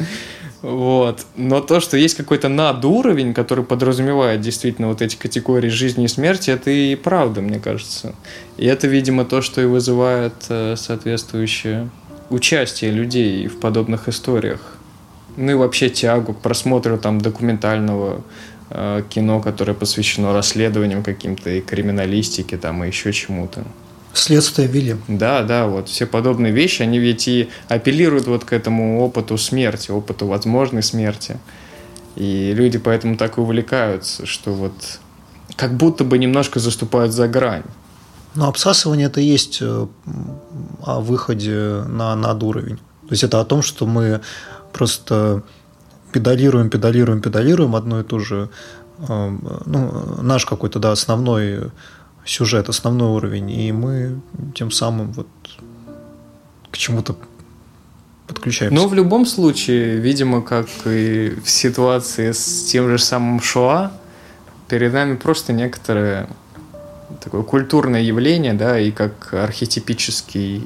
[0.66, 1.26] Вот.
[1.36, 6.50] Но то, что есть какой-то надуровень, который подразумевает действительно вот эти категории жизни и смерти,
[6.50, 8.16] это и правда, мне кажется.
[8.56, 11.88] И это, видимо, то, что и вызывает э, соответствующее
[12.30, 14.76] участие людей в подобных историях.
[15.36, 18.22] Ну и вообще тягу к просмотру там документального
[18.70, 23.62] э, кино, которое посвящено расследованиям каким-то и криминалистике там и еще чему-то.
[24.16, 24.96] Следствие вели.
[25.08, 29.90] Да, да, вот все подобные вещи, они ведь и апеллируют вот к этому опыту смерти,
[29.90, 31.38] опыту возможной смерти.
[32.16, 34.72] И люди поэтому так и увлекаются, что вот
[35.54, 37.64] как будто бы немножко заступают за грань.
[38.34, 39.86] Но обсасывание это и есть э,
[40.82, 42.76] о выходе на над уровень.
[42.76, 44.22] То есть это о том, что мы
[44.72, 45.42] просто
[46.12, 48.48] педалируем, педалируем, педалируем одно и то же,
[48.98, 49.36] э,
[49.66, 51.70] ну, наш какой-то, да, основной
[52.26, 54.20] сюжет, основной уровень, и мы
[54.54, 55.28] тем самым вот
[56.70, 57.16] к чему-то
[58.26, 58.74] подключаемся.
[58.74, 63.92] Но в любом случае, видимо, как и в ситуации с тем же самым Шоа,
[64.68, 66.28] перед нами просто некоторое
[67.22, 70.62] такое культурное явление, да, и как архетипический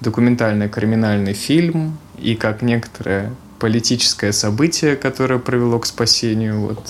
[0.00, 6.86] документальный криминальный фильм, и как некоторое политическое событие, которое привело к спасению вот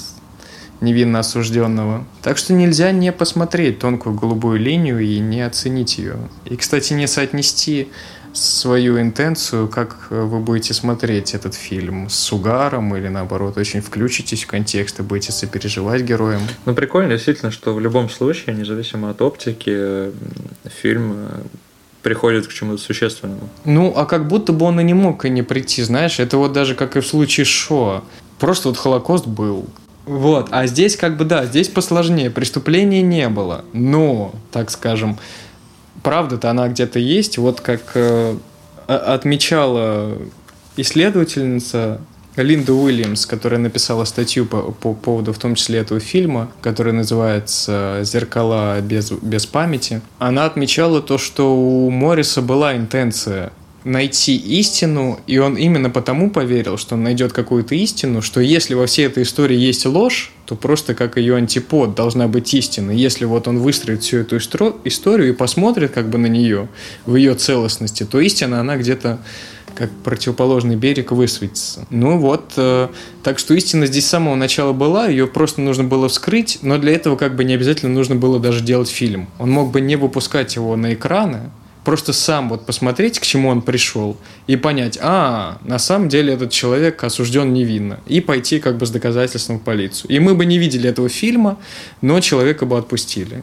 [0.81, 2.05] невинно осужденного.
[2.23, 6.17] Так что нельзя не посмотреть тонкую голубую линию и не оценить ее.
[6.45, 7.89] И, кстати, не соотнести
[8.33, 14.47] свою интенцию, как вы будете смотреть этот фильм с угаром или наоборот очень включитесь в
[14.47, 16.43] контекст и будете сопереживать героям.
[16.65, 20.13] Ну прикольно действительно, что в любом случае, независимо от оптики,
[20.81, 21.41] фильм э,
[22.03, 23.49] приходит к чему-то существенному.
[23.65, 26.53] Ну, а как будто бы он и не мог и не прийти, знаешь, это вот
[26.53, 28.05] даже как и в случае Шо.
[28.39, 29.69] Просто вот Холокост был.
[30.07, 35.19] Вот, а здесь как бы, да, здесь посложнее, преступления не было, но, так скажем,
[36.03, 37.39] правда-то она где-то есть.
[37.39, 38.37] Вот как э,
[38.87, 40.17] отмечала
[40.77, 42.01] исследовательница
[42.37, 48.01] Линда Уильямс, которая написала статью по, по поводу в том числе этого фильма, который называется
[48.03, 53.53] «Зеркала без, без памяти», она отмечала то, что у Морриса была интенция
[53.85, 58.87] найти истину, и он именно потому поверил, что он найдет какую-то истину, что если во
[58.87, 62.91] всей этой истории есть ложь, то просто как ее антипод должна быть истина.
[62.91, 66.69] Если вот он выстроит всю эту историю и посмотрит как бы на нее
[67.07, 69.21] в ее целостности, то истина, она где-то
[69.75, 71.87] как противоположный берег высветится.
[71.91, 72.89] Ну вот, э,
[73.23, 76.93] так что истина здесь с самого начала была, ее просто нужно было вскрыть, но для
[76.93, 79.29] этого как бы не обязательно нужно было даже делать фильм.
[79.39, 81.51] Он мог бы не выпускать его на экраны,
[81.85, 84.17] просто сам вот посмотреть, к чему он пришел,
[84.47, 88.91] и понять, а, на самом деле этот человек осужден невинно, и пойти как бы с
[88.91, 90.11] доказательством в полицию.
[90.11, 91.59] И мы бы не видели этого фильма,
[92.01, 93.43] но человека бы отпустили.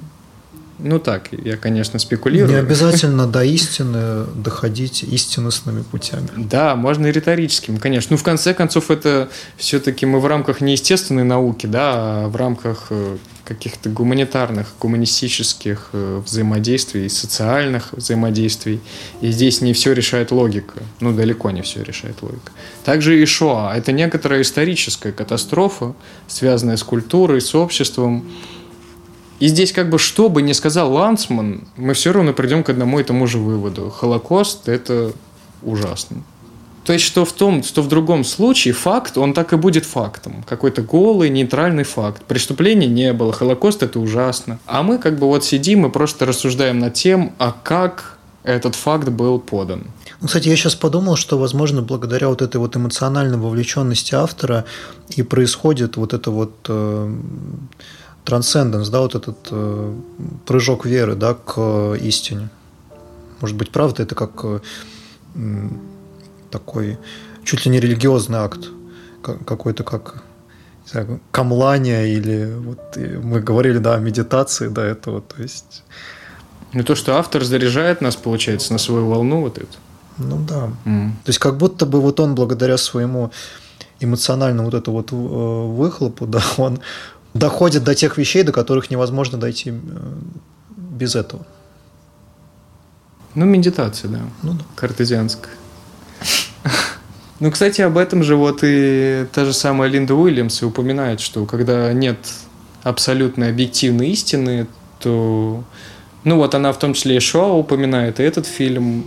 [0.80, 2.50] Ну так, я, конечно, спекулирую.
[2.50, 6.30] Не обязательно до истины доходить истинностными путями.
[6.38, 8.10] Да, можно и риторическим, конечно.
[8.12, 12.88] Ну, в конце концов, это все-таки мы в рамках неестественной науки, да, а в рамках
[12.92, 18.80] э, каких-то гуманитарных, гуманистических э, взаимодействий, социальных взаимодействий.
[19.22, 20.84] И здесь не все решает логика.
[21.00, 22.52] Ну, далеко не все решает логика.
[22.84, 23.74] Также и Шоа.
[23.76, 25.96] Это некоторая историческая катастрофа,
[26.28, 28.30] связанная с культурой, с обществом,
[29.40, 33.00] и здесь как бы что бы ни сказал Лансман, мы все равно придем к одному
[33.00, 33.90] и тому же выводу.
[33.90, 35.14] Холокост– это
[35.62, 36.24] ужасно.
[36.84, 40.44] То есть, что в том, что в другом случае факт, он так и будет фактом.
[40.48, 42.24] Какой-то голый, нейтральный факт.
[42.24, 44.58] Преступления не было, Холокост– это ужасно.
[44.66, 49.10] А мы как бы вот сидим и просто рассуждаем над тем, а как этот факт
[49.10, 49.88] был подан.
[50.22, 54.64] Ну, кстати, я сейчас подумал, что, возможно, благодаря вот этой вот эмоциональной вовлеченности автора
[55.10, 57.16] и происходит вот это вот э,
[58.28, 59.94] трансценденс, да, вот этот э,
[60.46, 62.50] прыжок веры, да, к э, истине.
[63.40, 64.60] Может быть, правда, это как э,
[66.52, 66.98] такой
[67.46, 68.68] чуть ли не религиозный акт,
[69.22, 70.24] какой-то как
[70.86, 75.84] знаю, камлание или вот мы говорили, да, о медитации до этого, то есть...
[76.74, 79.78] Ну, то, что автор заряжает нас, получается, на свою волну вот эту.
[80.18, 80.70] Ну, да.
[80.86, 81.12] Mm.
[81.24, 83.32] То есть, как будто бы вот он благодаря своему
[84.02, 86.80] эмоциональному вот это вот э, выхлопу, да, он
[87.38, 89.74] доходит до тех вещей, до которых невозможно дойти э,
[90.76, 91.46] без этого.
[93.36, 94.22] Ну, медитация, да.
[94.44, 94.64] Ну, да.
[94.76, 95.54] Картезианская.
[97.40, 101.46] Ну, кстати, об этом же вот и та же самая Линда Уильямс и упоминает, что
[101.46, 102.18] когда нет
[102.82, 104.66] абсолютной объективной истины,
[105.00, 105.64] то...
[106.24, 109.06] Ну, вот она в том числе и Шоу упоминает, и этот фильм,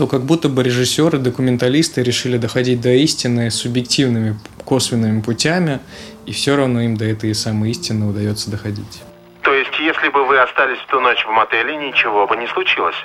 [0.00, 5.78] то как будто бы режиссеры, документалисты решили доходить до истины субъективными косвенными путями,
[6.24, 9.02] и все равно им до этой самой истины удается доходить.
[9.42, 12.96] То есть, если бы вы остались в ту ночь в мотеле, ничего бы не случилось?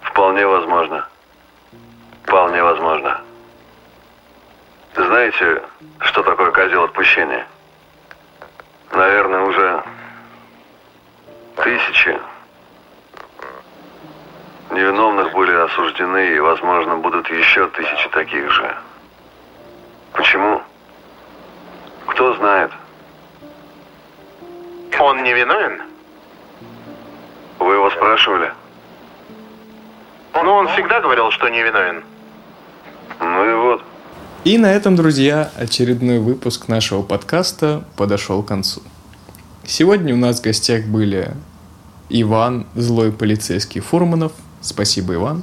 [0.00, 1.06] Вполне возможно.
[2.24, 3.20] Вполне возможно.
[4.96, 5.62] Знаете,
[6.00, 7.46] что такое козел отпущения?
[8.90, 9.84] Наверное, уже
[11.54, 12.18] тысячи
[14.70, 18.74] невиновных были осуждены, и, возможно, будут еще тысячи таких же.
[20.12, 20.62] Почему?
[22.06, 22.70] Кто знает?
[25.00, 25.82] Он не виновен?
[27.58, 28.52] Вы его спрашивали?
[30.34, 32.02] Ну, он всегда говорил, что не виновен.
[33.20, 33.82] Ну и вот.
[34.44, 38.82] И на этом, друзья, очередной выпуск нашего подкаста подошел к концу.
[39.66, 41.32] Сегодня у нас в гостях были
[42.08, 44.32] Иван, злой полицейский Фурманов.
[44.60, 45.42] Спасибо, Иван.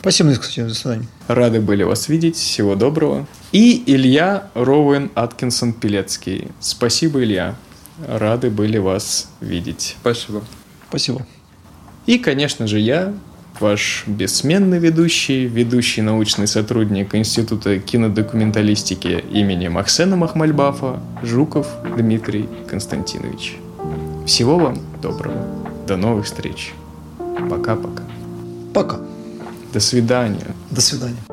[0.00, 1.08] Спасибо, до свидания.
[1.26, 2.36] Рады были вас видеть.
[2.36, 3.26] Всего доброго.
[3.52, 6.48] И Илья Роуэн Аткинсон Пилецкий.
[6.60, 7.56] Спасибо, Илья.
[8.06, 9.96] Рады были вас видеть.
[10.00, 10.42] Спасибо.
[10.88, 11.26] Спасибо.
[12.06, 13.12] И, конечно же, я,
[13.60, 23.56] ваш бессменный ведущий, ведущий научный сотрудник Института кинодокументалистики имени Махсена Махмальбафа, Жуков Дмитрий Константинович.
[24.26, 25.44] Всего вам доброго.
[25.86, 26.72] До новых встреч.
[27.50, 28.07] Пока-пока.
[28.74, 29.00] Пока.
[29.72, 30.54] До свидания.
[30.70, 31.27] До свидания.